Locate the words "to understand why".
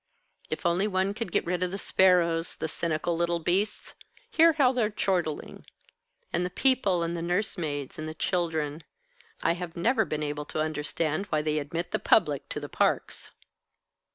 10.45-11.43